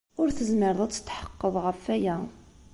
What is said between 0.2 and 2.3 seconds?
Ur tezmireḍ ad tetḥeqqeḍ ɣef waya.